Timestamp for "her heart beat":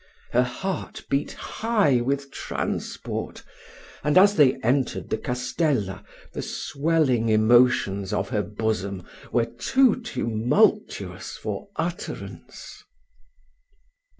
0.31-1.33